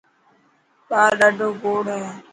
ٻاهر 0.89 1.11
ڏاڌوگوڙ 1.19 1.83
هي. 1.95 2.09